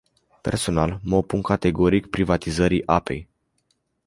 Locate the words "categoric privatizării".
1.41-2.85